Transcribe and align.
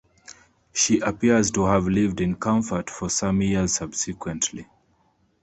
She 0.73 0.97
appears 0.99 1.51
to 1.51 1.65
have 1.65 1.85
lived 1.85 2.21
in 2.21 2.33
comfort 2.33 2.89
for 2.89 3.07
some 3.07 3.39
years 3.43 3.75
subsequently. 3.75 4.65